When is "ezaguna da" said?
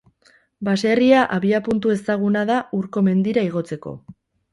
1.95-2.57